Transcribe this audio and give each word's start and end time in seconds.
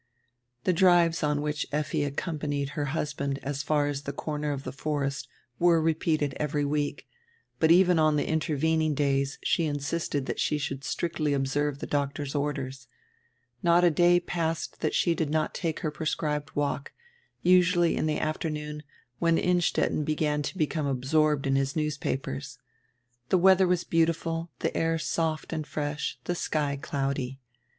The 0.63 0.73
drives 0.73 1.21
on 1.21 1.43
which 1.43 1.67
Effi 1.71 2.03
accompanied 2.03 2.69
her 2.69 2.85
hushand 2.85 3.37
as 3.43 3.61
far 3.61 3.85
as 3.85 4.01
die 4.01 4.11
corner 4.11 4.51
of 4.51 4.63
the 4.63 4.71
forest 4.71 5.27
were 5.59 5.79
repeated 5.79 6.33
every 6.39 6.65
week, 6.65 7.07
hut 7.61 7.69
even 7.69 7.99
on 7.99 8.15
die 8.15 8.23
intervening 8.23 8.95
days 8.95 9.37
she 9.43 9.65
insisted 9.65 10.25
diat 10.25 10.39
she 10.39 10.57
should 10.57 10.81
stricdy 10.81 11.37
ohserve 11.39 11.77
die 11.77 11.87
doctor's 11.87 12.33
orders. 12.33 12.87
Not 13.61 13.83
a 13.83 13.91
day 13.91 14.19
passed 14.19 14.79
diat 14.81 14.93
she 14.93 15.13
did 15.13 15.29
not 15.29 15.53
take 15.53 15.81
her 15.81 15.91
prescrihed 15.91 16.49
walk, 16.55 16.93
usually 17.43 17.95
in 17.95 18.07
die 18.07 18.15
after 18.17 18.49
noon, 18.49 18.81
when 19.19 19.37
Innstetten 19.37 20.03
began 20.03 20.41
to 20.41 20.57
become 20.57 20.87
absorbed 20.87 21.45
in 21.45 21.55
his 21.55 21.75
newspapers. 21.75 22.57
The 23.29 23.37
weadier 23.37 23.67
was 23.67 23.83
beautiful, 23.83 24.49
die 24.61 24.71
air 24.73 24.97
soft 24.97 25.53
and 25.53 25.67
fresh, 25.67 26.17
die 26.23 26.33
sky 26.33 26.75
cloudy. 26.81 27.39